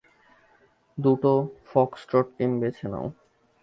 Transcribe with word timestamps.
দুটো 0.97 1.31
foxtrot 1.71 2.27
team 2.37 2.51
বেছে 2.61 2.85
নাও। 2.87 3.05